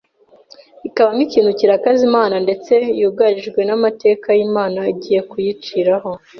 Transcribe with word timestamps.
ikaba 0.87 1.11
n'ikintu 1.15 1.51
kirakaza 1.59 2.01
Imana, 2.09 2.35
ndetse 2.45 2.73
yugarijwe 2.99 3.59
n'amateka 3.67 4.27
y'Imana 4.37 4.79
igiye 4.93 5.19
kuyiciraho 5.29 6.11